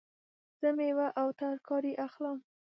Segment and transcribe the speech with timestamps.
[0.59, 2.37] زه میوه او ترکاری اخلم